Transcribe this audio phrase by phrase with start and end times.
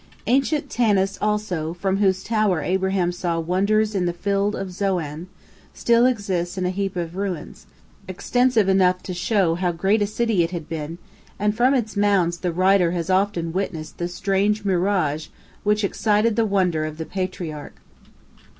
[0.25, 5.27] Ancient Tanis also, from whose tower Abraham saw "wonders in the field of Zoan,"
[5.75, 7.67] still exists in a heap of ruins,
[8.07, 10.97] extensive enough to show how great a city it had been,
[11.37, 15.27] and from its mounds the writer has often witnessed the strange mirage
[15.61, 17.75] which excited the wonder of the patriarch.